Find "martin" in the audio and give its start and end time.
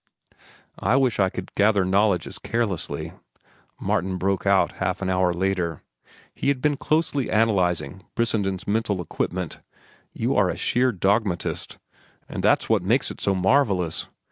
3.79-4.17